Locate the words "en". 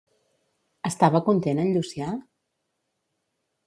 1.67-1.71